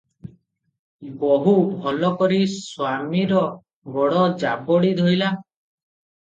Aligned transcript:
ବୋହୂ 1.23 1.53
ଭଲ 1.83 2.09
କରି 2.21 2.39
ସ୍ୱାମୀର 2.53 3.43
ଗୋଡ଼ 3.99 4.25
ଜାବଡ଼ି 4.45 4.91
ଧଇଲା। 5.03 5.31